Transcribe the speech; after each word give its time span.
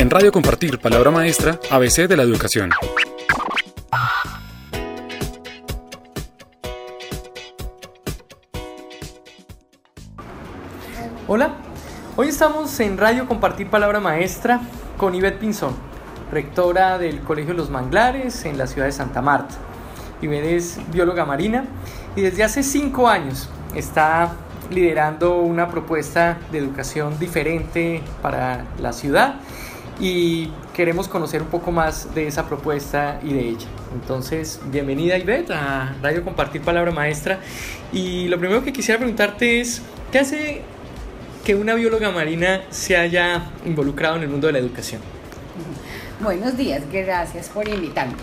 En 0.00 0.08
Radio 0.08 0.32
Compartir, 0.32 0.78
palabra 0.78 1.10
maestra, 1.10 1.60
ABC 1.70 2.08
de 2.08 2.16
la 2.16 2.22
educación. 2.22 2.70
Hola, 11.28 11.50
hoy 12.16 12.28
estamos 12.28 12.80
en 12.80 12.96
Radio 12.96 13.28
Compartir 13.28 13.68
Palabra 13.68 14.00
Maestra 14.00 14.62
con 14.96 15.14
Ivette 15.14 15.38
Pinzón, 15.38 15.74
rectora 16.32 16.96
del 16.96 17.20
Colegio 17.20 17.52
Los 17.52 17.68
Manglares 17.68 18.46
en 18.46 18.56
la 18.56 18.66
ciudad 18.66 18.86
de 18.86 18.92
Santa 18.92 19.20
Marta. 19.20 19.56
Ivette 20.22 20.56
es 20.56 20.80
bióloga 20.90 21.26
marina 21.26 21.66
y 22.16 22.22
desde 22.22 22.42
hace 22.42 22.62
cinco 22.62 23.06
años 23.06 23.50
está 23.74 24.32
liderando 24.70 25.36
una 25.40 25.68
propuesta 25.68 26.38
de 26.50 26.56
educación 26.56 27.18
diferente 27.18 28.00
para 28.22 28.64
la 28.78 28.94
ciudad 28.94 29.34
y 30.00 30.50
queremos 30.74 31.08
conocer 31.08 31.42
un 31.42 31.48
poco 31.48 31.70
más 31.70 32.14
de 32.14 32.26
esa 32.26 32.46
propuesta 32.46 33.20
y 33.22 33.34
de 33.34 33.48
ella. 33.50 33.66
Entonces, 33.92 34.58
bienvenida 34.66 35.18
Ivette 35.18 35.50
a 35.50 35.94
Radio 36.02 36.24
Compartir 36.24 36.62
Palabra 36.62 36.90
Maestra 36.90 37.38
y 37.92 38.26
lo 38.28 38.38
primero 38.38 38.64
que 38.64 38.72
quisiera 38.72 38.98
preguntarte 38.98 39.60
es, 39.60 39.82
¿qué 40.10 40.20
hace 40.20 40.62
que 41.44 41.54
una 41.54 41.74
bióloga 41.74 42.10
marina 42.10 42.62
se 42.70 42.96
haya 42.96 43.50
involucrado 43.66 44.16
en 44.16 44.22
el 44.22 44.28
mundo 44.28 44.46
de 44.46 44.54
la 44.54 44.58
educación? 44.58 45.02
Buenos 46.20 46.56
días, 46.56 46.82
gracias 46.90 47.48
por 47.50 47.68
invitarme. 47.68 48.14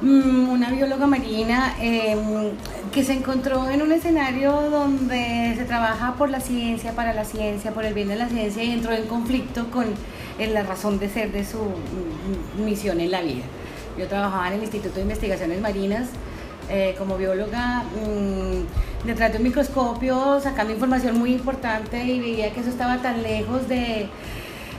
Mm, 0.00 0.48
una 0.50 0.70
bióloga 0.70 1.08
marina 1.08 1.74
em, 1.80 2.52
que 2.92 3.02
se 3.02 3.14
encontró 3.14 3.68
en 3.68 3.82
un 3.82 3.90
escenario 3.90 4.52
donde 4.70 5.54
se 5.56 5.64
trabaja 5.64 6.14
por 6.14 6.30
la 6.30 6.40
ciencia, 6.40 6.92
para 6.92 7.12
la 7.12 7.24
ciencia, 7.24 7.72
por 7.72 7.84
el 7.84 7.94
bien 7.94 8.06
de 8.06 8.14
la 8.14 8.28
ciencia 8.28 8.62
y 8.62 8.70
entró 8.70 8.92
en 8.92 9.06
conflicto 9.06 9.68
con 9.72 9.86
la 10.38 10.62
razón 10.62 11.00
de 11.00 11.08
ser 11.08 11.32
de 11.32 11.44
su 11.44 11.58
mm, 11.58 12.64
misión 12.64 13.00
en 13.00 13.10
la 13.10 13.22
vida. 13.22 13.42
Yo 13.98 14.06
trabajaba 14.06 14.46
en 14.48 14.54
el 14.54 14.60
Instituto 14.62 14.94
de 14.94 15.02
Investigaciones 15.02 15.60
Marinas 15.60 16.10
eh, 16.70 16.94
como 16.96 17.16
bióloga 17.16 17.82
mm, 17.82 19.06
detrás 19.06 19.32
de 19.32 19.38
un 19.38 19.44
microscopio 19.44 20.38
sacando 20.40 20.72
información 20.72 21.18
muy 21.18 21.32
importante 21.32 22.04
y 22.04 22.20
veía 22.20 22.52
que 22.52 22.60
eso 22.60 22.70
estaba 22.70 22.98
tan 22.98 23.22
lejos 23.22 23.68
de, 23.68 24.08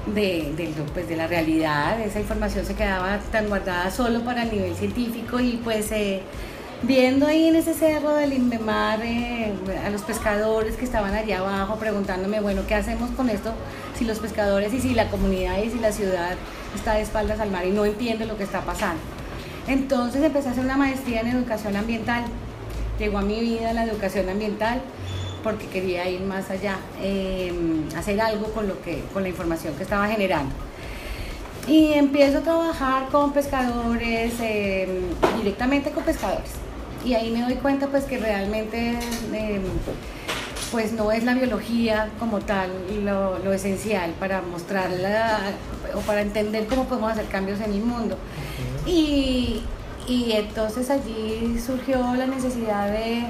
de, 0.06 0.74
pues, 0.94 1.08
de 1.08 1.16
la 1.16 1.28
realidad, 1.28 2.00
esa 2.00 2.20
información 2.20 2.66
se 2.66 2.76
quedaba 2.76 3.20
tan 3.32 3.48
guardada 3.48 3.92
solo 3.92 4.22
para 4.22 4.44
el 4.44 4.52
nivel 4.52 4.76
científico 4.76 5.40
y 5.40 5.60
pues 5.64 5.92
eh, 5.92 6.22
viendo 6.84 7.28
ahí 7.28 7.48
en 7.48 7.56
ese 7.56 7.74
cerro 7.74 8.14
del 8.14 8.34
Inmemar 8.34 9.02
eh, 9.04 9.54
a 9.86 9.90
los 9.90 10.02
pescadores 10.02 10.76
que 10.76 10.86
estaban 10.86 11.14
allá 11.14 11.40
abajo 11.40 11.76
preguntándome, 11.76 12.40
bueno, 12.40 12.64
¿qué 12.68 12.76
hacemos 12.76 13.12
con 13.12 13.30
esto 13.30 13.54
si 13.98 14.06
los 14.06 14.20
pescadores 14.20 14.74
y 14.74 14.80
si 14.80 14.94
la 14.94 15.10
comunidad 15.10 15.58
y 15.62 15.70
si 15.70 15.80
la 15.80 15.92
ciudad 15.92 16.36
está 16.76 16.94
de 16.94 17.02
espaldas 17.02 17.40
al 17.40 17.52
mar 17.52 17.66
y 17.66 17.72
no 17.72 17.86
entiende 17.86 18.26
lo 18.26 18.38
que 18.38 18.44
está 18.44 18.62
pasando? 18.62 19.02
Entonces 19.68 20.24
empecé 20.24 20.50
a 20.50 20.52
hacer 20.52 20.64
una 20.64 20.78
maestría 20.78 21.22
en 21.22 21.28
educación 21.28 21.76
ambiental. 21.76 22.24
Llegó 22.98 23.20
a 23.20 23.22
mi 23.22 23.40
vida 23.40 23.72
la 23.74 23.84
educación 23.84 24.28
ambiental 24.30 24.82
porque 25.44 25.68
quería 25.68 26.10
ir 26.10 26.22
más 26.22 26.50
allá, 26.50 26.78
em, 27.02 27.88
hacer 27.96 28.20
algo 28.22 28.52
con, 28.54 28.68
lo 28.68 28.82
que, 28.82 29.04
con 29.14 29.24
la 29.24 29.30
información 29.30 29.76
que 29.76 29.84
estaba 29.84 30.08
generando. 30.08 30.54
Y 31.68 31.94
empiezo 31.94 32.40
a 32.40 32.42
trabajar 32.42 33.10
con 33.10 33.32
pescadores, 33.34 34.34
em, 34.42 34.90
directamente 35.38 35.92
con 35.92 36.04
pescadores. 36.04 36.52
Y 37.06 37.14
ahí 37.14 37.32
me 37.32 37.42
doy 37.42 37.56
cuenta 37.56 37.88
pues 37.88 38.04
que 38.06 38.18
realmente 38.18 38.98
em, 39.34 39.64
pues 40.72 40.92
no 40.94 41.12
es 41.12 41.24
la 41.24 41.34
biología 41.34 42.10
como 42.20 42.40
tal 42.40 42.70
lo, 43.04 43.40
lo 43.40 43.54
esencial 43.54 44.12
para 44.20 44.42
mostrarla 44.42 45.40
o 45.96 46.00
para 46.02 46.22
entender 46.22 46.68
cómo 46.68 46.86
podemos 46.86 47.12
hacer 47.12 47.26
cambios 47.26 47.60
en 47.62 47.74
el 47.74 47.82
mundo. 47.82 48.18
Y, 48.86 49.62
entonces 50.08 50.90
allí 50.90 51.60
surgió 51.64 52.16
la 52.16 52.26
necesidad 52.26 52.92
de, 52.92 53.26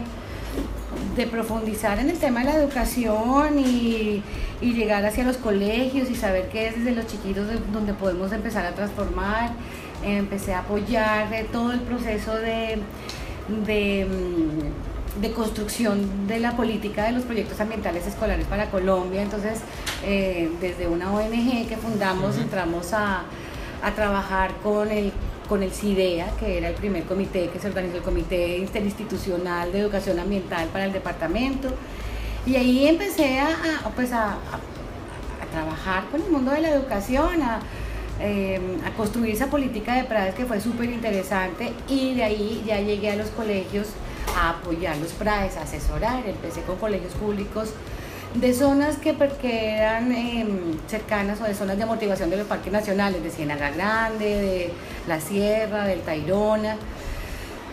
de, 1.19 1.27
profundizar 1.27 1.99
en 1.99 2.09
el 2.09 2.17
tema 2.17 2.39
de 2.41 2.45
la 2.47 2.55
educación 2.55 3.59
y, 3.59 4.23
llegar 4.61 5.05
hacia 5.05 5.23
los 5.23 5.37
colegios 5.37 6.09
y 6.09 6.15
saber 6.15 6.49
que 6.49 6.67
es 6.67 6.77
desde 6.77 6.91
los 6.91 7.07
chiquitos 7.07 7.47
donde 7.71 7.93
podemos 7.93 8.31
empezar 8.31 8.65
a 8.65 8.71
transformar. 8.71 9.51
Empecé 10.03 10.53
a 10.53 10.59
apoyar 10.59 11.29
todo 11.51 11.71
el 11.73 11.81
proceso 11.81 12.35
de, 12.35 12.79
de 15.21 15.31
construcción 15.31 16.27
de 16.27 16.39
la 16.39 16.55
política 16.55 17.03
de 17.05 17.11
los 17.11 17.23
proyectos 17.23 17.59
ambientales 17.59 18.07
escolares 18.07 18.45
para 18.45 18.69
Colombia. 18.69 19.21
Entonces, 19.21 19.59
eh, 20.05 20.49
desde 20.61 20.87
una 20.87 21.11
ONG 21.11 21.67
que 21.67 21.77
fundamos, 21.77 22.37
entramos 22.37 22.93
a, 22.93 23.23
a, 23.83 23.91
trabajar 23.95 24.53
con 24.63 24.89
el 24.91 25.11
con 25.49 25.63
el 25.63 25.71
CIDEA, 25.71 26.31
que 26.39 26.59
era 26.59 26.69
el 26.69 26.75
primer 26.75 27.03
comité 27.03 27.49
que 27.49 27.59
se 27.59 27.67
organizó, 27.67 27.97
el 27.97 28.03
Comité 28.03 28.59
Interinstitucional 28.59 29.71
de 29.71 29.79
Educación 29.79 30.19
Ambiental 30.19 30.67
para 30.67 30.85
el 30.85 30.93
departamento. 30.93 31.69
Y 32.45 32.55
ahí 32.55 32.87
empecé 32.87 33.39
a, 33.39 33.49
pues 33.95 34.13
a, 34.13 34.37
trabajar 35.51 36.05
con 36.11 36.21
el 36.21 36.29
mundo 36.29 36.51
de 36.51 36.61
la 36.61 36.69
educación, 36.69 37.41
em, 38.19 38.61
a, 38.85 38.91
construir 38.95 39.33
esa 39.33 39.47
política 39.47 39.95
de 39.95 40.03
PRADES 40.03 40.35
que 40.35 40.45
fue 40.45 40.61
súper 40.61 40.91
interesante 40.91 41.73
y 41.87 42.13
de 42.13 42.23
ahí 42.23 42.63
ya 42.67 42.79
llegué 42.79 43.09
a 43.09 43.15
los 43.15 43.29
colegios 43.29 43.87
a 44.37 44.51
apoyar 44.51 44.95
los 44.97 45.11
PRADES, 45.13 45.57
a 45.57 45.63
asesorar. 45.63 46.27
Empecé 46.27 46.61
con 46.61 46.75
colegios 46.77 47.13
públicos 47.13 47.73
de 48.35 48.53
zonas 48.53 48.97
que, 48.97 49.15
eran 49.75 50.11
em, 50.11 50.77
cercanas 50.87 51.41
o 51.41 51.45
de 51.45 51.53
zonas 51.53 51.77
de 51.77 51.83
amortiguación 51.83 52.29
de 52.29 52.37
los 52.37 52.47
parques 52.47 52.71
nacionales, 52.71 53.23
de 53.23 53.31
Ciénaga 53.31 53.71
Grande, 53.71 54.25
de 54.25 54.73
La 55.07 55.19
Sierra, 55.19 55.85
del 55.85 56.01
Tairona. 56.01 56.77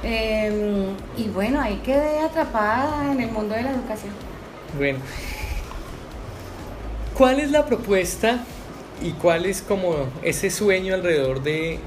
Em, 0.02 0.94
y 1.16 1.28
bueno, 1.28 1.60
ahí 1.60 1.80
quedé 1.84 2.20
atrapada 2.20 3.12
en 3.12 3.20
el 3.20 3.30
mundo 3.30 3.54
de 3.54 3.62
la 3.62 3.70
educación. 3.72 4.12
Bueno, 4.76 4.98
¿cuál 7.14 7.40
es 7.40 7.50
la 7.50 7.66
propuesta 7.66 8.40
y 9.02 9.12
cuál 9.12 9.46
es 9.46 9.62
como 9.62 9.94
ese 10.22 10.50
sueño 10.50 10.94
alrededor 10.94 11.42
de 11.42 11.80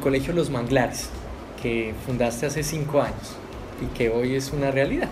Colegio 0.00 0.32
Los 0.32 0.50
Manglares 0.50 1.08
que 1.62 1.94
fundaste 2.06 2.46
hace 2.46 2.62
cinco 2.62 3.00
años 3.00 3.36
y 3.82 3.86
que 3.96 4.10
hoy 4.10 4.34
es 4.34 4.52
una 4.52 4.70
realidad? 4.70 5.08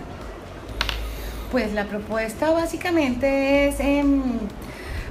Pues 1.51 1.73
la 1.73 1.85
propuesta 1.85 2.51
básicamente 2.51 3.69
es 3.69 3.79
em, 3.79 4.21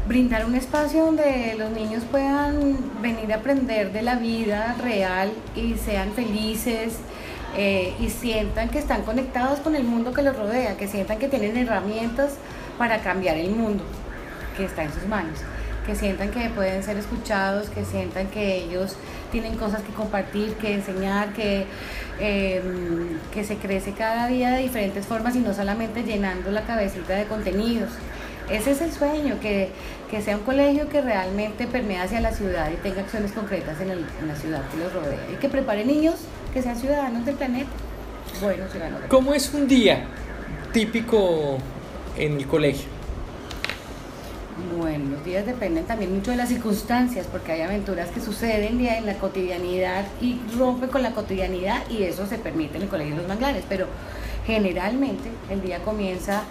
brindar 0.07 0.45
un 0.45 0.55
espacio 0.55 1.07
donde 1.07 1.55
los 1.59 1.71
niños 1.71 2.05
puedan 2.11 2.77
venir 3.01 3.33
a 3.33 3.37
aprender 3.37 3.91
de 3.91 4.03
la 4.03 4.17
vida 4.17 4.77
real 4.83 5.33
y 5.55 5.75
sean 5.75 6.13
felices 6.13 6.99
eh, 7.57 7.95
y 7.99 8.11
sientan 8.11 8.69
que 8.69 8.79
están 8.79 9.03
conectados 9.03 9.61
con 9.61 9.75
el 9.77 9.85
mundo 9.85 10.13
que 10.13 10.21
los 10.21 10.37
rodea, 10.37 10.77
que 10.77 10.89
sientan 10.89 11.19
que 11.19 11.29
tienen 11.29 11.57
herramientas 11.57 12.35
para 12.77 13.01
cambiar 13.01 13.39
el 13.39 13.51
mundo 13.51 13.83
que 14.59 14.67
está 14.67 14.85
en 14.85 14.93
sus 14.93 15.07
manos, 15.07 15.39
que 15.87 15.95
sientan 15.95 16.31
que 16.31 16.51
pueden 16.51 16.83
ser 16.83 16.99
escuchados, 16.99 17.71
que 17.71 17.87
sientan 17.87 18.27
que 18.27 18.57
ellos 18.57 18.97
tienen 19.41 19.59
cosas 19.59 19.83
que 19.83 19.93
compartir, 19.93 20.55
que 20.55 20.73
enseñar, 20.73 21.35
que, 21.35 21.67
em, 22.21 23.19
que 23.35 23.45
se 23.45 23.57
crece 23.57 23.93
cada 23.93 24.29
día 24.29 24.53
de 24.53 24.63
diferentes 24.63 25.05
formas 25.05 25.37
y 25.37 25.41
no 25.41 25.53
solamente 25.53 26.05
llenando 26.05 26.51
la 26.51 26.63
cabecita 26.63 27.13
de 27.13 27.27
contenidos. 27.27 27.91
Ese 28.51 28.71
es 28.71 28.81
el 28.81 28.93
sueño, 28.93 29.39
que, 29.39 29.73
sea 30.25 30.39
un 30.39 30.45
colegio 30.45 30.89
que 30.89 31.03
realmente 31.03 31.67
permea 31.67 32.05
hacia 32.05 32.23
la 32.23 32.33
ciudad 32.33 32.71
y 32.73 32.77
tenga 32.77 33.03
acciones 33.03 33.33
concretas 33.33 33.79
en, 33.83 33.89
la 33.89 34.37
ciudad 34.37 34.63
que 34.71 34.79
los 34.79 34.91
rodea 34.91 35.27
y 35.31 35.37
que 35.37 35.51
prepare 35.51 35.85
niños 35.85 36.15
que 36.55 36.63
sean 36.63 36.77
ciudadanos 36.77 37.27
del 37.27 37.35
planeta. 37.35 37.69
Bueno, 38.41 38.65
ciudadanos. 38.73 39.03
¿Cómo 39.09 39.35
es 39.35 39.53
un 39.53 39.69
día 39.69 40.07
típico 40.73 41.59
en 42.17 42.39
el 42.39 42.47
colegio? 42.47 42.96
Bueno, 44.77 45.13
los 45.13 45.25
días 45.25 45.47
dependen 45.47 45.85
también 45.87 46.15
mucho 46.15 46.33
de 46.33 46.37
las 46.37 46.51
circunstancias, 46.51 47.27
porque 47.31 47.53
hay 47.53 47.63
aventuras 47.63 48.11
que 48.11 48.21
suceden 48.21 48.79
en 48.85 49.07
la 49.07 49.15
cotidianidad 49.15 50.05
y 50.21 50.39
rompen 50.57 50.91
con 50.91 51.03
la 51.03 51.13
cotidianidad 51.13 51.89
y 51.89 52.03
eso 52.03 52.27
se 52.27 52.37
permite 52.37 52.77
en 52.77 52.83
el 52.83 52.89
Colegio 52.89 53.15
de 53.15 53.23
los 53.23 53.29
Manglares, 53.29 53.65
pero 53.69 53.87
generalmente 54.47 55.31
el 55.49 55.63
día 55.63 55.79
comienza 55.79 56.43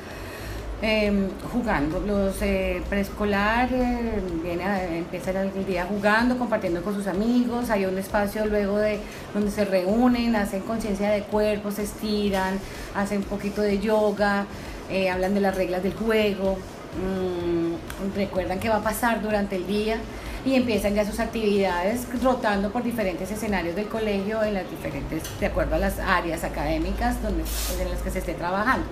em, 0.82 1.30
jugando. 1.54 2.00
Los 2.00 2.42
eh, 2.42 2.82
preescolar 2.90 3.70
eh, 3.72 4.22
viene 4.44 4.64
a, 4.64 4.96
empieza 4.96 5.30
el 5.30 5.66
día 5.68 5.86
jugando, 5.86 6.38
compartiendo 6.40 6.82
con 6.82 6.96
sus 6.96 7.06
amigos. 7.06 7.70
Hay 7.70 7.86
un 7.86 7.98
espacio 7.98 8.48
luego 8.48 8.80
de 8.80 9.00
donde 9.36 9.52
se 9.52 9.66
reúnen, 9.66 10.36
hacen 10.36 10.62
conciencia 10.62 11.12
de 11.12 11.22
cuerpo, 11.22 11.70
se 11.70 11.84
estiran, 11.84 12.60
hacen 12.96 13.20
un 13.20 13.26
poquito 13.26 13.62
de 13.62 13.78
yoga, 13.78 14.48
eh, 14.90 15.12
hablan 15.12 15.36
de 15.36 15.42
las 15.42 15.56
reglas 15.56 15.84
del 15.84 15.94
juego. 15.94 16.58
Mm, 16.98 18.16
recuerdan 18.16 18.60
qué 18.60 18.70
va 18.70 18.78
a 18.78 18.84
pasar 18.84 19.22
durante 19.22 19.58
el 19.58 19.68
día 19.68 19.98
y 20.46 20.56
empiezan 20.56 20.94
ya 20.96 21.06
sus 21.06 21.20
actividades 21.20 22.08
rotando 22.24 22.72
por 22.72 22.84
diferentes 22.84 23.30
escenarios 23.32 23.76
del 23.76 23.88
colegio 23.88 24.44
en 24.44 24.54
las 24.54 24.70
diferentes, 24.70 25.24
de 25.40 25.46
acuerdo 25.46 25.76
a 25.76 25.80
las 25.80 26.00
áreas 26.00 26.44
académicas 26.44 27.22
donde, 27.22 27.44
en 27.82 27.90
las 27.90 28.02
que 28.02 28.12
se 28.12 28.20
esté 28.20 28.34
trabajando. 28.34 28.86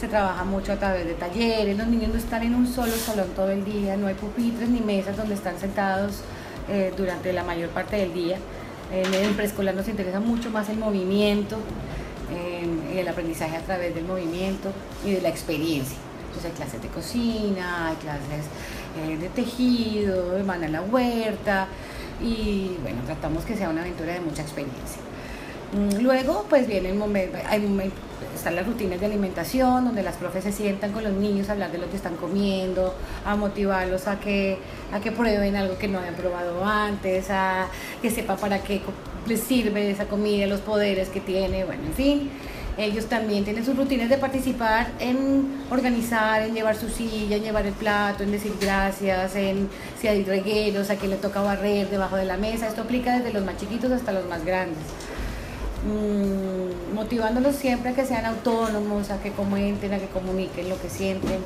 se 0.00 0.06
trabaja 0.06 0.44
mucho 0.44 0.72
a 0.72 0.76
través 0.76 1.06
de 1.06 1.14
talleres, 1.14 1.76
los 1.76 1.88
niños 1.88 2.10
no 2.12 2.18
están 2.18 2.44
en 2.44 2.54
un 2.54 2.66
solo 2.66 2.92
salón 2.92 3.28
todo 3.34 3.50
el 3.50 3.64
día, 3.64 3.96
no 3.96 4.06
hay 4.06 4.14
pupitres 4.14 4.68
ni 4.68 4.80
mesas 4.80 5.16
donde 5.16 5.34
están 5.34 5.58
sentados 5.58 6.20
eh, 6.68 6.92
durante 6.96 7.32
la 7.32 7.42
mayor 7.42 7.70
parte 7.70 7.96
del 7.96 8.14
día. 8.14 8.38
En 8.92 9.12
el 9.12 9.34
preescolar 9.34 9.74
nos 9.74 9.88
interesa 9.88 10.20
mucho 10.20 10.50
más 10.50 10.68
el 10.68 10.78
movimiento, 10.78 11.58
el 12.94 13.06
aprendizaje 13.06 13.56
a 13.56 13.60
través 13.60 13.94
del 13.94 14.04
movimiento 14.04 14.70
y 15.04 15.12
de 15.12 15.20
la 15.20 15.28
experiencia. 15.28 15.96
Entonces 16.38 16.52
hay 16.52 16.64
clases 16.64 16.82
de 16.82 16.88
cocina, 16.88 17.88
hay 17.88 17.96
clases 17.96 18.46
eh, 18.96 19.16
de 19.16 19.28
tejido, 19.30 20.44
van 20.44 20.62
a 20.62 20.68
la 20.68 20.82
huerta 20.82 21.66
y 22.22 22.76
bueno, 22.80 22.98
tratamos 23.06 23.44
que 23.44 23.56
sea 23.56 23.68
una 23.68 23.80
aventura 23.80 24.12
de 24.12 24.20
mucha 24.20 24.42
experiencia. 24.42 25.02
Mm, 25.72 26.00
luego, 26.00 26.46
pues 26.48 26.68
viene 26.68 26.90
el 26.90 26.94
momento, 26.94 27.36
están 28.36 28.54
las 28.54 28.66
rutinas 28.66 29.00
de 29.00 29.06
alimentación, 29.06 29.84
donde 29.84 30.04
las 30.04 30.14
profes 30.14 30.44
se 30.44 30.52
sientan 30.52 30.92
con 30.92 31.02
los 31.02 31.12
niños 31.12 31.48
a 31.48 31.52
hablar 31.52 31.72
de 31.72 31.78
lo 31.78 31.90
que 31.90 31.96
están 31.96 32.14
comiendo, 32.14 32.94
a 33.24 33.34
motivarlos 33.34 34.06
a 34.06 34.20
que, 34.20 34.58
a 34.92 35.00
que 35.00 35.10
prueben 35.10 35.56
algo 35.56 35.76
que 35.76 35.88
no 35.88 35.98
habían 35.98 36.14
probado 36.14 36.64
antes, 36.64 37.30
a 37.30 37.66
que 38.00 38.12
sepan 38.12 38.38
para 38.38 38.62
qué 38.62 38.80
les 39.26 39.40
sirve 39.40 39.90
esa 39.90 40.04
comida, 40.04 40.46
los 40.46 40.60
poderes 40.60 41.08
que 41.08 41.20
tiene, 41.20 41.64
bueno, 41.64 41.82
en 41.84 41.94
fin. 41.94 42.30
Ellos 42.78 43.06
también 43.06 43.44
tienen 43.44 43.64
sus 43.64 43.76
rutinas 43.76 44.08
de 44.08 44.18
participar 44.18 44.86
en 45.00 45.64
organizar, 45.68 46.42
en 46.42 46.54
llevar 46.54 46.76
su 46.76 46.88
silla, 46.88 47.36
en 47.36 47.42
llevar 47.42 47.66
el 47.66 47.72
plato, 47.72 48.22
en 48.22 48.30
decir 48.30 48.52
gracias, 48.60 49.34
en 49.34 49.68
si 50.00 50.06
hay 50.06 50.22
regueros, 50.22 50.88
a 50.88 50.94
quien 50.94 51.10
le 51.10 51.16
toca 51.16 51.42
barrer 51.42 51.90
debajo 51.90 52.14
de 52.14 52.24
la 52.24 52.36
mesa. 52.36 52.68
Esto 52.68 52.82
aplica 52.82 53.18
desde 53.18 53.32
los 53.32 53.44
más 53.44 53.56
chiquitos 53.56 53.90
hasta 53.90 54.12
los 54.12 54.26
más 54.26 54.44
grandes. 54.44 54.78
Mm, 55.84 56.94
motivándolos 56.94 57.56
siempre 57.56 57.90
a 57.90 57.94
que 57.94 58.06
sean 58.06 58.24
autónomos, 58.26 59.10
a 59.10 59.20
que 59.20 59.32
comenten, 59.32 59.92
a 59.92 59.98
que 59.98 60.06
comuniquen 60.06 60.68
lo 60.68 60.80
que 60.80 60.88
sienten. 60.88 61.40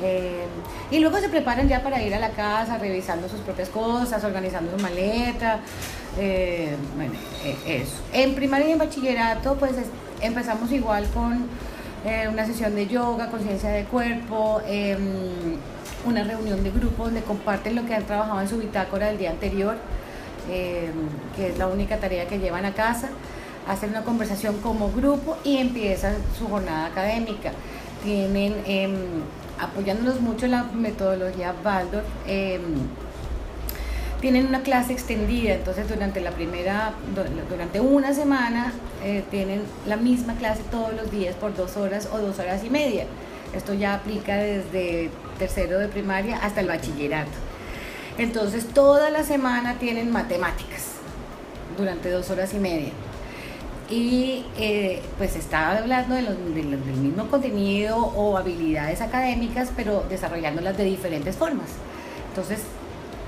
Eh, 0.00 0.44
y 0.92 1.00
luego 1.00 1.18
se 1.18 1.28
preparan 1.28 1.68
ya 1.68 1.82
para 1.82 2.00
ir 2.00 2.14
a 2.14 2.20
la 2.20 2.30
casa, 2.30 2.78
revisando 2.78 3.28
sus 3.28 3.40
propias 3.40 3.68
cosas, 3.68 4.22
organizando 4.22 4.76
su 4.76 4.80
maleta. 4.80 5.58
Eh, 6.18 6.76
bueno, 6.96 7.14
eh, 7.44 7.82
eso. 7.82 7.96
En 8.12 8.36
primaria 8.36 8.68
y 8.68 8.72
en 8.72 8.78
bachillerato, 8.78 9.56
pues 9.56 9.72
empezamos 10.20 10.70
igual 10.72 11.06
con 11.12 11.46
una 12.32 12.46
sesión 12.46 12.74
de 12.74 12.86
yoga, 12.86 13.28
conciencia 13.30 13.70
de 13.70 13.84
cuerpo, 13.84 14.62
em, 14.66 15.56
una 16.06 16.22
reunión 16.24 16.62
de 16.62 16.70
grupo 16.70 17.04
donde 17.04 17.22
comparten 17.22 17.74
lo 17.74 17.84
que 17.84 17.94
han 17.94 18.04
trabajado 18.04 18.40
en 18.40 18.48
su 18.48 18.58
bitácora 18.58 19.08
del 19.08 19.18
día 19.18 19.30
anterior, 19.30 19.76
em, 20.48 20.92
que 21.36 21.48
es 21.48 21.58
la 21.58 21.66
única 21.66 21.98
tarea 21.98 22.26
que 22.26 22.38
llevan 22.38 22.64
a 22.64 22.72
casa 22.72 23.10
hacen 23.68 23.90
una 23.90 24.02
conversación 24.02 24.56
como 24.58 24.90
grupo 24.90 25.36
y 25.44 25.58
empiezan 25.58 26.14
su 26.36 26.48
jornada 26.48 26.86
académica. 26.86 27.52
Tienen, 28.02 28.54
eh, 28.66 28.88
apoyándonos 29.60 30.20
mucho 30.20 30.46
la 30.46 30.64
metodología 30.64 31.54
Baldor, 31.62 32.02
em, 32.26 32.62
tienen 34.20 34.46
una 34.46 34.62
clase 34.62 34.92
extendida, 34.92 35.54
entonces 35.54 35.88
durante 35.88 36.20
la 36.20 36.32
primera, 36.32 36.92
durante 37.48 37.80
una 37.80 38.12
semana 38.14 38.72
eh, 39.04 39.22
tienen 39.30 39.62
la 39.86 39.96
misma 39.96 40.34
clase 40.34 40.62
todos 40.70 40.92
los 40.94 41.10
días 41.10 41.34
por 41.36 41.54
dos 41.54 41.76
horas 41.76 42.08
o 42.12 42.18
dos 42.18 42.38
horas 42.38 42.64
y 42.64 42.70
media. 42.70 43.04
Esto 43.54 43.74
ya 43.74 43.94
aplica 43.94 44.36
desde 44.36 45.10
tercero 45.38 45.78
de 45.78 45.88
primaria 45.88 46.38
hasta 46.38 46.60
el 46.60 46.66
bachillerato. 46.66 47.30
Entonces 48.18 48.66
toda 48.66 49.10
la 49.10 49.22
semana 49.22 49.78
tienen 49.78 50.10
matemáticas 50.10 50.92
durante 51.76 52.10
dos 52.10 52.28
horas 52.30 52.52
y 52.52 52.58
media 52.58 52.90
y 53.90 54.44
eh, 54.58 55.00
pues 55.16 55.34
está 55.36 55.78
hablando 55.78 56.14
de 56.14 56.22
del 56.22 56.96
mismo 56.96 57.28
contenido 57.28 57.96
o 57.96 58.36
habilidades 58.36 59.00
académicas, 59.00 59.70
pero 59.74 60.04
desarrollándolas 60.10 60.76
de 60.76 60.84
diferentes 60.84 61.36
formas. 61.36 61.68
Entonces, 62.28 62.60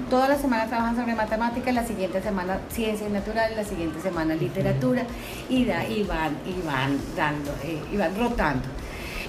toda 0.09 0.29
la 0.29 0.37
semana 0.37 0.67
trabajan 0.67 0.97
sobre 0.97 1.15
matemáticas, 1.15 1.75
la 1.75 1.87
siguiente 1.87 2.23
semana 2.23 2.59
ciencias 2.71 3.11
naturales, 3.11 3.57
la 3.57 3.65
siguiente 3.65 4.01
semana 4.01 4.35
literatura 4.35 5.05
y, 5.49 5.65
da, 5.65 5.87
y, 5.87 6.03
van, 6.05 6.37
y 6.47 6.67
van 6.67 6.99
dando, 7.17 7.51
eh, 7.65 7.81
y 7.93 7.97
van 7.97 8.17
rotando. 8.17 8.69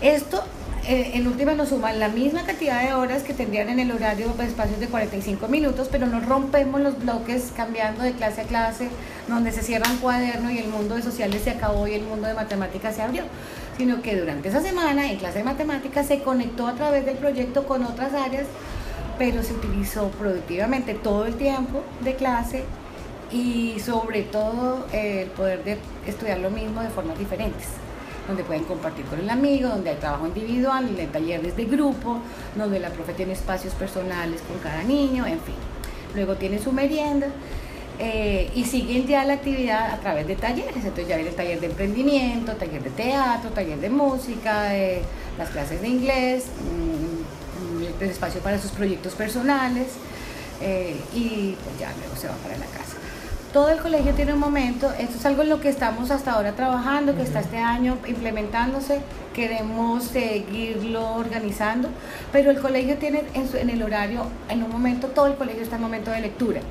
Esto 0.02 0.44
eh, 0.88 1.12
en 1.14 1.28
última 1.28 1.54
nos 1.54 1.70
suman 1.70 2.00
la 2.00 2.08
misma 2.08 2.44
cantidad 2.44 2.82
de 2.84 2.94
horas 2.94 3.22
que 3.22 3.36
tendrían 3.36 3.70
en 3.70 3.80
el 3.80 3.92
horario 3.92 4.30
de 4.30 4.34
pues, 4.34 4.48
espacios 4.48 4.80
de 4.80 4.88
45 4.88 5.48
minutos, 5.48 5.88
pero 5.92 6.08
no 6.08 6.20
rompemos 6.22 6.82
los 6.82 6.98
bloques 6.98 7.52
cambiando 7.56 8.02
de 8.04 8.14
clase 8.14 8.42
a 8.42 8.44
clase, 8.46 8.90
donde 9.28 9.52
se 9.52 9.62
cierra 9.62 9.92
un 9.92 9.98
cuaderno 9.98 10.50
y 10.50 10.58
el 10.58 10.70
mundo 10.70 10.96
de 10.96 11.04
sociales 11.04 11.44
se 11.44 11.52
acabó 11.52 11.88
y 11.88 11.94
el 11.94 12.04
mundo 12.04 12.28
de 12.28 12.34
matemáticas 12.34 12.96
se 12.96 13.04
abrió, 13.04 13.24
sino 13.78 14.02
que 14.02 14.20
durante 14.20 14.50
esa 14.50 14.62
semana 14.62 15.08
en 15.12 15.18
clase 15.20 15.40
de 15.40 15.44
matemáticas 15.44 16.08
se 16.08 16.24
conectó 16.24 16.66
a 16.66 16.74
través 16.74 17.06
del 17.06 17.18
proyecto 17.18 17.68
con 17.68 17.84
otras 17.84 18.16
áreas, 18.16 18.48
pero 19.22 19.44
se 19.44 19.54
utilizó 19.54 20.08
productivamente 20.08 20.96
todo 20.96 21.28
el 21.28 21.36
tiempo 21.36 21.84
de 22.04 22.16
clase 22.16 22.64
y 23.32 23.80
sobre 23.80 24.24
todo 24.24 24.88
el 24.92 25.28
poder 25.28 25.64
de 25.64 25.78
estudiar 26.08 26.40
lo 26.40 26.50
mismo 26.50 26.82
de 26.82 26.90
formas 26.90 27.20
diferentes 27.20 27.68
donde 28.28 28.44
pueden 28.44 28.64
compartir 28.64 29.06
con 29.06 29.20
el 29.20 29.30
amigo, 29.30 29.70
donde 29.70 29.92
hay 29.92 29.98
trabajo 29.98 30.26
individual, 30.26 30.88
donde 30.88 31.06
talleres 31.06 31.56
de 31.56 31.66
grupo, 31.66 32.18
donde 32.56 32.80
la 32.80 32.90
profe 32.90 33.14
tiene 33.14 33.34
espacios 33.34 33.76
personales 33.76 34.42
con 34.42 34.58
cada 34.58 34.82
niño, 34.82 35.28
en 35.28 35.40
fin. 35.40 35.56
Luego 36.16 36.34
tiene 36.36 36.58
su 36.58 36.72
merienda. 36.72 37.28
Eh, 38.00 38.50
y 38.56 38.64
siguen 38.64 39.06
ya 39.06 39.24
la 39.26 39.34
actividad 39.34 39.92
a 39.92 40.00
través 40.00 40.26
de 40.26 40.36
talleres. 40.36 40.78
Entonces 40.78 41.08
ya 41.08 41.18
viene 41.18 41.30
el 41.30 41.36
taller 41.36 41.60
de 41.60 41.68
emprendimiento, 41.68 42.54
taller 42.54 42.82
de 42.82 42.90
teatro, 42.90 43.52
taller 43.52 43.80
de 43.80 43.90
música, 43.92 44.76
eh, 44.76 45.04
las 45.38 45.50
clases 45.50 45.82
de 45.82 45.88
inglés, 45.90 46.46
mm, 46.46 47.21
el 48.04 48.12
espacio 48.12 48.42
para 48.42 48.60
sus 48.60 48.72
proyectos 48.72 49.14
personales 49.14 49.88
eh, 50.62 50.96
y 51.14 51.56
pues 51.64 51.80
ya 51.80 51.92
luego 51.98 52.16
se 52.16 52.28
va 52.28 52.36
para 52.36 52.58
la 52.58 52.66
casa. 52.66 52.96
Todo 53.54 53.70
el 53.70 53.80
colegio 53.80 54.14
tiene 54.14 54.34
un 54.34 54.40
momento, 54.40 54.90
esto 54.98 55.18
es 55.18 55.26
algo 55.26 55.42
en 55.42 55.50
lo 55.50 55.60
que 55.60 55.68
estamos 55.68 56.10
hasta 56.10 56.32
ahora 56.32 56.54
trabajando, 56.54 57.16
que 57.18 57.24
está 57.24 57.42
este 57.42 57.58
año 57.58 57.98
implementándose, 58.08 59.02
queremos 59.34 60.06
seguirlo 60.06 61.16
organizando, 61.16 61.90
pero 62.32 62.50
el 62.52 62.62
colegio 62.62 62.98
tiene 62.98 63.24
en, 63.34 63.70
el 63.70 63.84
horario, 63.84 64.24
en 64.48 64.64
un 64.64 64.72
momento, 64.72 65.08
todo 65.08 65.28
el 65.28 65.36
colegio 65.36 65.64
está 65.64 65.76
en 65.76 65.82
momento 65.82 66.12
de 66.12 66.22
lectura. 66.22 66.62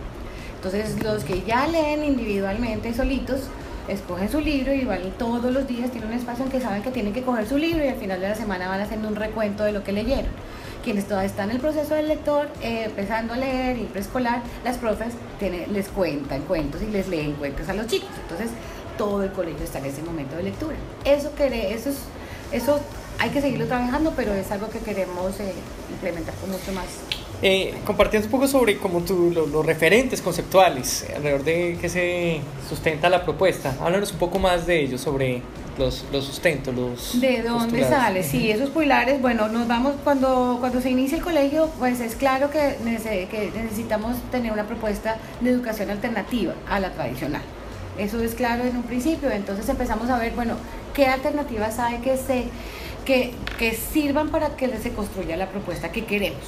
Entonces 0.56 1.03
los 1.03 1.25
que 1.25 1.43
ya 1.43 1.67
leen 1.67 2.03
individualmente 2.03 2.94
solitos, 2.94 3.41
escogen 3.87 4.31
su 4.31 4.41
libro 4.41 4.73
y 4.73 4.87
van 4.87 5.03
todos 5.19 5.53
los 5.53 5.67
días, 5.67 5.91
tienen 5.91 6.09
un 6.11 6.17
espacio 6.17 6.47
en 6.47 6.50
que 6.50 6.61
saben 6.62 6.83
que 6.83 6.93
tienen 6.93 7.12
que 7.12 7.23
coger 7.23 7.47
su 7.47 7.59
libro 7.59 7.85
y 7.85 7.88
al 7.88 7.97
final 7.97 8.21
de 8.21 8.29
la 8.31 8.35
semana 8.35 8.69
van 8.69 8.81
haciendo 8.81 9.09
un 9.09 9.17
recuento 9.17 9.65
de 9.65 9.73
lo 9.73 9.85
que 9.85 9.93
leyeron 9.93 10.31
quienes 10.82 11.06
todavía 11.06 11.29
están 11.29 11.50
en 11.50 11.56
el 11.56 11.62
proceso 11.62 11.94
del 11.94 12.09
lector, 12.09 12.49
eh, 12.62 12.85
empezando 12.87 13.35
a 13.35 13.37
leer 13.37 13.79
y 13.79 13.85
preescolar, 13.85 14.43
las 14.65 14.79
profes 14.79 15.15
les 15.41 15.88
cuentan 15.88 16.43
cuentos 16.43 16.83
y 16.83 16.87
les 16.87 17.09
leen 17.09 17.33
cuentos 17.35 17.69
a 17.69 17.75
los 17.75 17.87
chicos. 17.87 18.11
Entonces, 18.23 18.50
todo 18.99 19.23
el 19.23 19.33
colegio 19.33 19.64
está 19.64 19.78
en 19.78 19.87
ese 19.87 20.02
momento 20.02 20.37
de 20.37 20.43
lectura. 20.45 20.76
Eso, 21.05 21.33
eso, 21.38 21.90
eso 22.52 22.81
hay 23.19 23.31
que 23.31 23.40
seguirlo 23.40 23.66
trabajando, 23.66 24.12
pero 24.16 24.33
es 24.33 24.50
algo 24.50 24.69
que 24.69 24.78
queremos 24.78 25.38
eh, 25.40 25.52
implementar 25.90 26.35
con 26.37 26.50
mucho 26.50 26.73
más. 26.73 26.87
Eh, 27.43 27.75
compartiendo 27.87 28.26
un 28.26 28.31
poco 28.31 28.47
sobre 28.47 28.76
como 28.76 29.00
tú, 29.00 29.31
los 29.33 29.64
referentes 29.64 30.21
conceptuales 30.21 31.07
alrededor 31.16 31.43
de 31.43 31.78
que 31.81 31.88
se 31.88 32.40
sustenta 32.69 33.09
la 33.09 33.25
propuesta. 33.25 33.75
Háblanos 33.81 34.12
un 34.12 34.19
poco 34.19 34.38
más 34.38 34.66
de 34.66 34.83
ellos, 34.83 35.00
sobre 35.00 35.43
los, 35.81 36.05
los 36.13 36.25
sustentos, 36.25 36.75
los... 36.75 37.21
¿De 37.21 37.43
dónde 37.43 37.83
sale? 37.89 38.23
Sí, 38.23 38.51
esos 38.51 38.71
pilares, 38.71 39.21
bueno, 39.21 39.49
nos 39.49 39.67
vamos, 39.67 39.95
cuando, 40.05 40.59
cuando 40.61 40.81
se 40.81 40.91
inicia 40.91 41.19
el 41.19 41.25
colegio, 41.25 41.71
pues 41.79 42.01
es 42.01 42.15
claro 42.15 42.51
que, 42.51 42.77
que 43.31 43.51
necesitamos 43.55 44.17
tener 44.31 44.53
una 44.53 44.67
propuesta 44.67 45.17
de 45.41 45.51
educación 45.51 45.91
alternativa 45.91 46.55
a 46.69 46.79
la 46.79 46.93
tradicional. 46.93 47.43
Eso 47.99 48.23
es 48.23 48.35
claro 48.35 48.65
en 48.65 48.77
un 48.77 48.85
principio, 48.85 49.31
entonces 49.31 49.69
empezamos 49.69 50.09
a 50.11 50.19
ver, 50.19 50.33
bueno, 50.35 50.55
qué 50.95 51.07
alternativas 51.07 51.79
hay 51.79 51.99
que, 51.99 52.17
se, 52.17 52.45
que, 53.05 53.33
que 53.59 53.75
sirvan 53.75 54.29
para 54.29 54.57
que 54.57 54.69
se 54.79 54.93
construya 54.93 55.37
la 55.37 55.49
propuesta 55.49 55.91
que 55.91 56.05
queremos. 56.05 56.45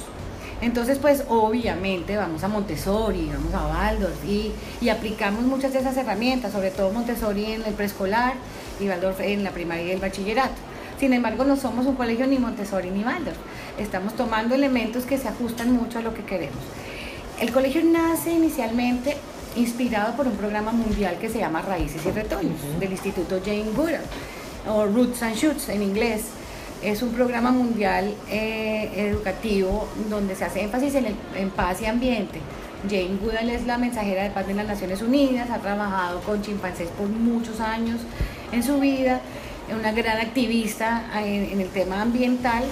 Entonces, 0.61 0.97
pues 0.97 1.25
obviamente 1.27 2.15
vamos 2.15 2.43
a 2.43 2.47
Montessori, 2.47 3.29
vamos 3.33 3.53
a 3.53 3.67
Waldorf 3.67 4.23
y, 4.25 4.53
y, 4.79 4.87
aplicamos 4.87 5.43
muchas 5.43 5.73
de 5.73 5.79
esas 5.79 5.97
herramientas, 5.97 6.53
sobre 6.53 6.71
todo 6.71 6.89
Montessori 6.91 7.51
en 7.51 7.65
el 7.65 7.73
preescolar 7.73 8.35
y 8.79 8.87
Waldorf 8.87 9.19
en 9.21 9.43
la 9.43 9.51
primaria 9.51 9.85
y 9.85 9.91
el 9.91 9.99
bachillerato. 9.99 10.55
Sin 10.99 11.13
embargo, 11.13 11.43
no 11.43 11.55
somos 11.55 11.85
un 11.85 11.95
colegio 11.95 12.27
ni 12.27 12.37
Montessori 12.37 12.89
ni 12.89 13.03
Waldorf. 13.03 13.37
Estamos 13.77 14.15
tomando 14.15 14.55
elementos 14.55 15.05
que 15.05 15.17
se 15.17 15.27
ajustan 15.27 15.71
mucho 15.71 15.99
a 15.99 16.01
lo 16.01 16.13
que 16.13 16.23
queremos. 16.23 16.63
El 17.39 17.51
colegio 17.51 17.81
nace 17.83 18.31
inicialmente 18.31 19.17
inspirado 19.55 20.15
por 20.15 20.27
un 20.27 20.35
programa 20.35 20.71
mundial 20.71 21.17
que 21.19 21.29
se 21.29 21.39
llama 21.39 21.61
Raíces 21.61 22.05
y 22.05 22.11
Retoños, 22.11 22.59
del 22.79 22.91
Instituto 22.91 23.39
Jane 23.43 23.71
Goodall, 23.75 24.01
o 24.67 24.85
Roots 24.85 25.21
and 25.23 25.35
Shoots 25.35 25.69
en 25.69 25.83
inglés 25.83 26.21
es 26.83 27.01
un 27.01 27.13
programa 27.13 27.51
mundial 27.51 28.13
eh, 28.29 28.91
educativo 28.95 29.87
donde 30.09 30.35
se 30.35 30.43
hace 30.43 30.63
énfasis 30.63 30.95
en, 30.95 31.05
el, 31.05 31.15
en 31.35 31.49
paz 31.49 31.81
y 31.81 31.85
ambiente. 31.85 32.39
Jane 32.89 33.17
Goodall 33.21 33.49
es 33.49 33.65
la 33.65 33.77
mensajera 33.77 34.23
de 34.23 34.31
paz 34.31 34.45
de 34.45 34.53
las 34.53 34.67
Naciones 34.67 35.01
Unidas, 35.01 35.49
ha 35.49 35.59
trabajado 35.59 36.19
con 36.21 36.41
chimpancés 36.41 36.89
por 36.89 37.07
muchos 37.07 37.61
años 37.61 38.01
en 38.53 38.63
su 38.63 38.79
vida 38.79 39.21
una 39.71 39.91
gran 39.91 40.19
activista 40.19 41.03
en, 41.15 41.59
el 41.59 41.69
tema 41.69 42.01
ambiental, 42.01 42.63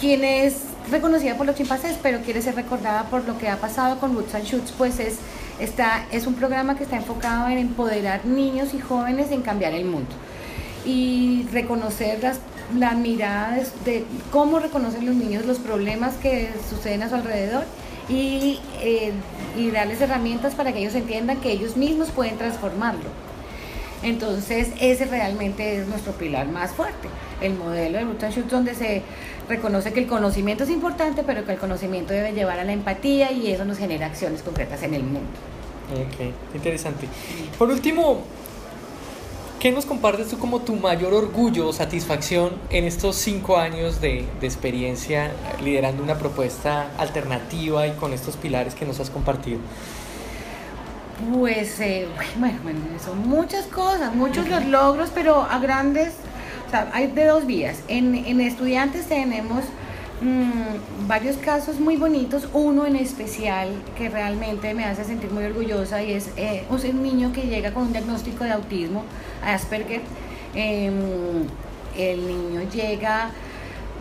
quien 0.00 0.24
es 0.24 0.56
reconocida 0.90 1.36
por 1.36 1.46
los 1.46 1.56
chimpancés, 1.56 1.96
pero 2.02 2.20
quiere 2.20 2.42
ser 2.42 2.54
recordada 2.54 3.04
por 3.04 3.26
lo 3.26 3.38
que 3.38 3.48
ha 3.48 3.56
pasado 3.56 3.98
con 3.98 4.14
Roots 4.14 4.34
and 4.34 4.44
Shoots, 4.44 4.72
pues 4.72 4.98
es, 4.98 5.16
está, 5.58 6.06
es 6.10 6.26
un 6.26 6.34
programa 6.34 6.76
que 6.76 6.84
está 6.84 6.96
enfocado 6.96 7.48
en 7.48 7.58
empoderar 7.58 8.24
niños 8.26 8.74
y 8.74 8.80
jóvenes 8.80 9.30
en 9.30 9.42
cambiar 9.42 9.72
el 9.74 9.84
mundo 9.84 10.10
y 10.84 11.46
reconocer 11.52 12.20
las, 12.22 12.40
las 12.76 12.96
miradas 12.96 13.72
de 13.84 14.04
cómo 14.32 14.58
reconocen 14.58 15.06
los 15.06 15.14
niños 15.14 15.46
los 15.46 15.58
problemas 15.58 16.14
que 16.14 16.50
suceden 16.68 17.04
a 17.04 17.08
su 17.08 17.14
alrededor 17.14 17.64
y, 18.08 18.58
eh, 18.80 19.12
y 19.56 19.70
darles 19.70 20.00
herramientas 20.00 20.54
para 20.54 20.72
que 20.72 20.80
ellos 20.80 20.94
entiendan 20.96 21.40
que 21.40 21.52
ellos 21.52 21.76
mismos 21.76 22.10
pueden 22.10 22.36
transformarlo. 22.36 23.31
Entonces, 24.02 24.68
ese 24.80 25.04
realmente 25.04 25.76
es 25.76 25.86
nuestro 25.86 26.12
pilar 26.12 26.48
más 26.48 26.72
fuerte, 26.72 27.08
el 27.40 27.54
modelo 27.54 27.98
de 27.98 28.04
and 28.04 28.34
Shoot, 28.34 28.50
donde 28.50 28.74
se 28.74 29.02
reconoce 29.48 29.92
que 29.92 30.00
el 30.00 30.06
conocimiento 30.06 30.64
es 30.64 30.70
importante, 30.70 31.22
pero 31.22 31.44
que 31.44 31.52
el 31.52 31.58
conocimiento 31.58 32.12
debe 32.12 32.32
llevar 32.32 32.58
a 32.58 32.64
la 32.64 32.72
empatía 32.72 33.30
y 33.30 33.52
eso 33.52 33.64
nos 33.64 33.78
genera 33.78 34.06
acciones 34.06 34.42
concretas 34.42 34.82
en 34.82 34.94
el 34.94 35.04
mundo. 35.04 35.30
Ok, 35.92 36.54
interesante. 36.54 37.06
Por 37.58 37.70
último, 37.70 38.22
¿qué 39.60 39.70
nos 39.70 39.86
compartes 39.86 40.28
tú 40.28 40.38
como 40.38 40.60
tu 40.60 40.74
mayor 40.74 41.14
orgullo 41.14 41.68
o 41.68 41.72
satisfacción 41.72 42.52
en 42.70 42.84
estos 42.84 43.16
cinco 43.16 43.56
años 43.56 44.00
de 44.00 44.24
experiencia 44.40 45.30
liderando 45.62 46.02
una 46.02 46.18
propuesta 46.18 46.90
alternativa 46.98 47.86
y 47.86 47.92
con 47.92 48.12
estos 48.12 48.36
pilares 48.36 48.74
que 48.74 48.84
nos 48.84 48.98
has 48.98 49.10
compartido? 49.10 49.60
Pues, 51.30 51.78
eh, 51.80 52.08
bueno, 52.38 52.58
bueno, 52.62 52.80
son 53.04 53.28
muchas 53.28 53.66
cosas, 53.66 54.14
muchos 54.14 54.48
los 54.48 54.64
logros, 54.66 55.10
pero 55.14 55.42
a 55.42 55.58
grandes, 55.58 56.14
o 56.66 56.70
sea, 56.70 56.90
hay 56.92 57.08
de 57.08 57.26
dos 57.26 57.46
vías. 57.46 57.78
En, 57.86 58.14
en 58.14 58.40
estudiantes 58.40 59.06
tenemos 59.06 59.62
mmm, 60.20 61.06
varios 61.06 61.36
casos 61.36 61.78
muy 61.78 61.96
bonitos, 61.96 62.48
uno 62.52 62.86
en 62.86 62.96
especial 62.96 63.68
que 63.96 64.08
realmente 64.08 64.74
me 64.74 64.84
hace 64.84 65.04
sentir 65.04 65.30
muy 65.30 65.44
orgullosa 65.44 66.02
y 66.02 66.12
es 66.12 66.30
eh, 66.36 66.64
un 66.70 67.02
niño 67.02 67.32
que 67.32 67.42
llega 67.42 67.72
con 67.72 67.84
un 67.84 67.92
diagnóstico 67.92 68.44
de 68.44 68.52
autismo, 68.52 69.04
Asperger. 69.44 70.00
Eh, 70.54 70.90
el 71.96 72.26
niño 72.26 72.62
llega 72.72 73.30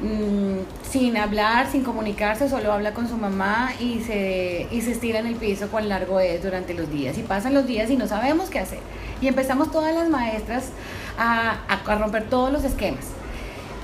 mmm, 0.02 0.60
sin 0.90 1.18
hablar, 1.18 1.72
sin 1.72 1.84
comunicarse, 1.84 2.50
solo 2.50 2.72
habla 2.74 2.94
con 2.94 3.08
su 3.08 3.18
mamá 3.18 3.72
y 3.80 4.02
se, 4.02 4.68
y 4.72 4.82
se 4.82 4.92
estira 4.92 5.20
en 5.20 5.28
el 5.28 5.36
piso 5.36 5.70
con 5.70 5.88
largo 5.88 6.20
es 6.20 6.44
durante 6.44 6.74
los 6.74 6.92
días. 6.92 7.18
Y 7.18 7.24
pasan 7.24 7.54
los 7.54 7.66
días 7.66 7.90
y 7.90 7.96
no 7.96 8.08
sabemos 8.08 8.50
qué 8.50 8.60
hacer. 8.60 8.80
Y 9.22 9.28
empezamos 9.28 9.72
todas 9.72 9.94
las 9.94 10.10
maestras 10.10 10.70
a, 11.18 11.60
a, 11.68 11.96
romper 11.96 12.30
todos 12.30 12.52
los 12.52 12.64
esquemas. 12.64 13.06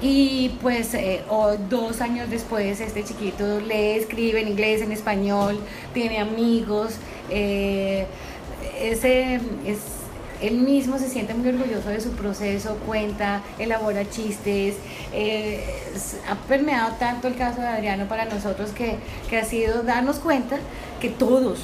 Y 0.02 0.58
pues 0.62 0.94
eh, 0.94 1.24
dos 1.70 2.02
años 2.02 2.30
después 2.30 2.80
este 2.80 3.04
chiquito 3.04 3.60
lee, 3.62 3.98
escribe 3.98 4.42
en 4.42 4.50
inglés, 4.50 4.82
en 4.82 4.92
español, 4.92 5.60
tiene 5.94 6.20
amigos, 6.20 6.96
eh, 7.32 8.06
ese, 8.80 9.40
es, 9.66 9.80
él 10.42 10.58
mismo 10.60 10.98
se 10.98 11.10
siente 11.10 11.34
muy 11.34 11.50
orgulloso 11.50 11.90
de 11.90 12.00
su 12.02 12.12
proceso, 12.12 12.78
cuenta, 12.86 13.42
elabora 13.60 14.10
chistes, 14.10 14.76
eh, 15.14 15.64
ha 16.30 16.36
permeado 16.48 16.94
tanto 17.00 17.28
el 17.28 17.36
caso 17.36 17.62
de 17.62 17.68
Adriano 17.68 18.08
para 18.08 18.26
nosotros 18.26 18.72
que, 18.72 18.98
que 19.30 19.38
ha 19.38 19.46
sido 19.46 19.84
darnos 19.84 20.18
cuenta 20.18 20.58
que 21.00 21.10
todos, 21.10 21.60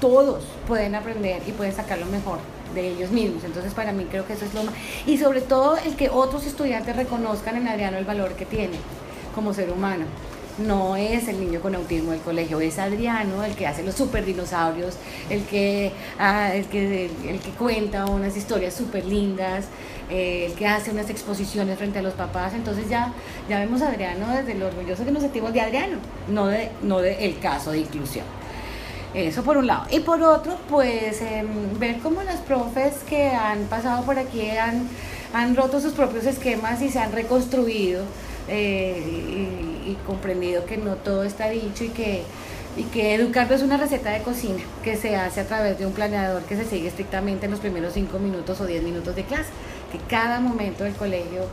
todos 0.00 0.44
pueden 0.66 0.94
aprender 0.94 1.42
y 1.46 1.52
pueden 1.52 1.74
sacar 1.74 1.98
lo 1.98 2.06
mejor 2.06 2.38
de 2.74 2.88
ellos 2.88 3.10
mismos. 3.10 3.44
Entonces 3.44 3.72
para 3.74 3.92
mí 3.92 4.06
creo 4.10 4.26
que 4.26 4.34
eso 4.34 4.44
es 4.44 4.54
lo 4.54 4.64
más... 4.64 4.74
Y 5.06 5.18
sobre 5.18 5.40
todo 5.40 5.76
el 5.78 5.96
que 5.96 6.10
otros 6.10 6.46
estudiantes 6.46 6.96
reconozcan 6.96 7.56
en 7.56 7.68
Adriano 7.68 7.98
el 7.98 8.04
valor 8.04 8.32
que 8.34 8.44
tiene 8.44 8.76
como 9.34 9.52
ser 9.52 9.70
humano. 9.70 10.04
No 10.58 10.94
es 10.94 11.26
el 11.26 11.40
niño 11.40 11.60
con 11.60 11.74
autismo 11.74 12.12
del 12.12 12.20
colegio, 12.20 12.60
es 12.60 12.78
Adriano 12.78 13.42
el 13.42 13.56
que 13.56 13.66
hace 13.66 13.82
los 13.82 13.96
super 13.96 14.24
dinosaurios, 14.24 14.96
el 15.28 15.42
que, 15.46 15.90
ah, 16.16 16.54
el 16.54 16.66
que, 16.66 17.06
el 17.06 17.40
que 17.40 17.50
cuenta 17.58 18.06
unas 18.06 18.36
historias 18.36 18.72
súper 18.72 19.04
lindas, 19.04 19.64
eh, 20.10 20.46
el 20.46 20.52
que 20.52 20.68
hace 20.68 20.92
unas 20.92 21.10
exposiciones 21.10 21.76
frente 21.76 21.98
a 21.98 22.02
los 22.02 22.14
papás. 22.14 22.54
Entonces 22.54 22.88
ya, 22.88 23.12
ya 23.48 23.58
vemos 23.58 23.82
a 23.82 23.88
Adriano 23.88 24.28
desde 24.28 24.54
lo 24.54 24.68
orgulloso 24.68 25.04
que 25.04 25.10
nos 25.10 25.22
sentimos 25.22 25.52
de 25.52 25.60
Adriano, 25.60 25.98
no 26.28 26.46
de, 26.46 26.70
no 26.82 27.00
de 27.00 27.24
el 27.24 27.40
caso 27.40 27.72
de 27.72 27.78
inclusión. 27.78 28.24
Eso 29.12 29.42
por 29.42 29.56
un 29.56 29.66
lado. 29.66 29.86
Y 29.90 30.00
por 30.00 30.22
otro, 30.22 30.56
pues 30.68 31.20
eh, 31.20 31.44
ver 31.78 31.98
cómo 31.98 32.22
las 32.22 32.38
profes 32.40 32.94
que 33.08 33.28
han 33.30 33.64
pasado 33.64 34.04
por 34.04 34.18
aquí 34.20 34.50
han, 34.50 34.88
han 35.32 35.56
roto 35.56 35.80
sus 35.80 35.94
propios 35.94 36.26
esquemas 36.26 36.80
y 36.80 36.90
se 36.90 37.00
han 37.00 37.10
reconstruido 37.12 38.04
eh, 38.48 39.73
y, 39.86 39.96
comprendido 40.06 40.64
que 40.66 40.76
no 40.76 40.94
todo 40.96 41.24
está 41.24 41.48
dicho 41.50 41.84
y 41.84 41.88
que, 41.88 42.22
y 42.76 42.84
que 42.84 43.14
educar 43.14 43.50
es 43.52 43.62
una 43.62 43.76
receta 43.76 44.10
de 44.10 44.22
cocina 44.22 44.62
que 44.82 44.96
se 44.96 45.16
hace 45.16 45.40
a 45.40 45.46
través 45.46 45.78
de 45.78 45.86
un 45.86 45.92
planeador 45.92 46.42
que 46.42 46.56
se 46.56 46.64
sigue 46.64 46.88
estrictamente 46.88 47.46
en 47.46 47.52
los 47.52 47.60
primeros 47.60 47.94
5 47.94 48.18
minutos 48.18 48.60
o 48.60 48.66
10 48.66 48.82
minutos 48.82 49.14
de 49.14 49.24
clase. 49.24 49.50
Que 49.92 49.98
cada 50.08 50.40
momento 50.40 50.84
del 50.84 50.94
colegio 50.94 51.46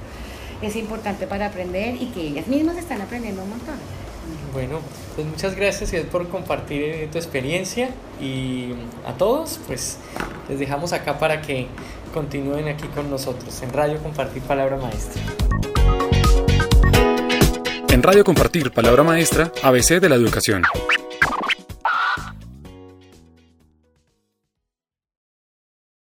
es 0.61 0.75
importante 0.75 1.27
para 1.27 1.47
aprender 1.47 1.95
y 2.01 2.07
que 2.07 2.21
ellas 2.21 2.47
mismas 2.47 2.77
están 2.77 3.01
aprendiendo 3.01 3.43
un 3.43 3.50
montón. 3.50 3.75
Bueno, 4.53 4.79
pues 5.15 5.27
muchas 5.27 5.55
gracias 5.55 5.91
por 6.05 6.27
compartir 6.27 7.09
tu 7.11 7.17
experiencia 7.17 7.89
y 8.19 8.73
a 9.05 9.13
todos, 9.13 9.59
pues 9.67 9.97
les 10.50 10.59
dejamos 10.59 10.93
acá 10.93 11.17
para 11.17 11.41
que 11.41 11.67
continúen 12.13 12.67
aquí 12.67 12.88
con 12.88 13.09
nosotros 13.09 13.61
en 13.61 13.71
Radio 13.73 14.01
Compartir 14.01 14.41
Palabra 14.43 14.77
Maestra. 14.77 15.21
En 17.91 18.01
Radio 18.01 18.24
Compartir 18.24 18.71
Palabra 18.71 19.03
Maestra, 19.03 19.51
ABC 19.63 20.00
de 20.00 20.07
la 20.07 20.15
Educación. 20.15 20.63